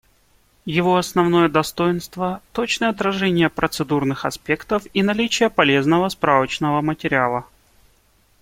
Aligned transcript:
Его 0.65 0.97
основное 0.97 1.47
достоинство— 1.47 2.41
точное 2.53 2.89
отражение 2.89 3.51
процедурных 3.51 4.25
аспектов 4.25 4.87
и 4.95 5.03
наличие 5.03 5.51
полезного 5.51 6.09
справочного 6.09 6.81
материала. 6.81 7.45